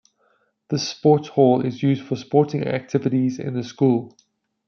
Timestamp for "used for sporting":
1.83-2.65